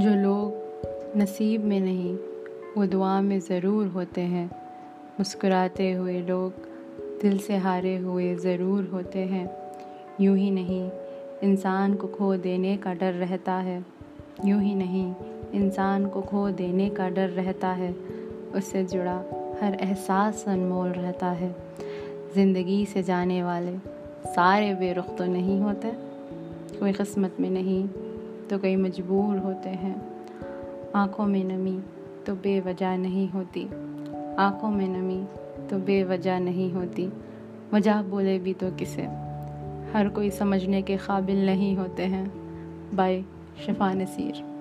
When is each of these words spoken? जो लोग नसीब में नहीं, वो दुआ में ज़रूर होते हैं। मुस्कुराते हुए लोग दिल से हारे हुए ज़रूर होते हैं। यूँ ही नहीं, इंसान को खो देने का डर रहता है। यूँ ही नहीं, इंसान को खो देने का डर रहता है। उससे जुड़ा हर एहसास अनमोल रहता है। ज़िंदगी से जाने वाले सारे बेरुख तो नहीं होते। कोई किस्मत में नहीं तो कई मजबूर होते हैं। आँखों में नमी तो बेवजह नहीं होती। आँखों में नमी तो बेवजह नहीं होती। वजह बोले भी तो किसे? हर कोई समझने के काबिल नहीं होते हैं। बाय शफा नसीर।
जो 0.00 0.14
लोग 0.14 1.18
नसीब 1.18 1.64
में 1.64 1.80
नहीं, 1.80 2.14
वो 2.76 2.86
दुआ 2.86 3.20
में 3.20 3.40
ज़रूर 3.40 3.86
होते 3.86 4.20
हैं। 4.20 4.46
मुस्कुराते 5.18 5.92
हुए 5.92 6.20
लोग 6.20 6.52
दिल 7.22 7.38
से 7.38 7.56
हारे 7.56 7.96
हुए 7.96 8.34
ज़रूर 8.34 8.84
होते 8.92 9.18
हैं। 9.18 9.56
यूँ 10.20 10.36
ही 10.36 10.50
नहीं, 10.50 10.90
इंसान 11.42 11.94
को 11.94 12.06
खो 12.06 12.36
देने 12.36 12.76
का 12.76 12.94
डर 12.94 13.12
रहता 13.12 13.52
है। 13.52 13.84
यूँ 14.44 14.62
ही 14.62 14.74
नहीं, 14.74 15.14
इंसान 15.52 16.06
को 16.06 16.22
खो 16.22 16.50
देने 16.50 16.90
का 16.90 17.08
डर 17.08 17.28
रहता 17.28 17.68
है। 17.68 17.92
उससे 18.54 18.84
जुड़ा 18.84 19.16
हर 19.62 19.78
एहसास 19.80 20.44
अनमोल 20.48 20.88
रहता 20.88 21.26
है। 21.26 21.56
ज़िंदगी 22.34 22.86
से 22.86 23.02
जाने 23.02 23.42
वाले 23.42 23.76
सारे 24.26 24.74
बेरुख 24.74 25.16
तो 25.16 25.24
नहीं 25.24 25.60
होते। 25.60 25.92
कोई 26.78 26.92
किस्मत 26.92 27.36
में 27.40 27.50
नहीं 27.50 27.88
तो 28.50 28.58
कई 28.58 28.76
मजबूर 28.76 29.38
होते 29.38 29.68
हैं। 29.68 30.24
आँखों 30.94 31.26
में 31.26 31.44
नमी 31.44 31.82
तो 32.26 32.34
बेवजह 32.34 32.96
नहीं 32.96 33.28
होती। 33.28 33.64
आँखों 34.38 34.70
में 34.70 34.88
नमी 34.88 35.26
तो 35.68 35.78
बेवजह 35.78 36.38
नहीं 36.38 36.72
होती। 36.72 37.12
वजह 37.74 38.02
बोले 38.02 38.38
भी 38.38 38.52
तो 38.52 38.70
किसे? 38.70 39.02
हर 39.92 40.12
कोई 40.14 40.30
समझने 40.30 40.82
के 40.82 40.96
काबिल 40.96 41.46
नहीं 41.46 41.76
होते 41.76 42.02
हैं। 42.02 42.32
बाय 42.96 43.22
शफा 43.66 43.92
नसीर। 43.92 44.53